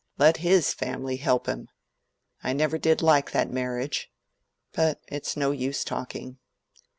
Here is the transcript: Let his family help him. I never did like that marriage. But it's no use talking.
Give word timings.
Let 0.17 0.37
his 0.37 0.73
family 0.73 1.17
help 1.17 1.45
him. 1.45 1.67
I 2.43 2.53
never 2.53 2.79
did 2.79 3.03
like 3.03 3.29
that 3.33 3.51
marriage. 3.51 4.09
But 4.73 4.99
it's 5.09 5.37
no 5.37 5.51
use 5.51 5.83
talking. 5.83 6.39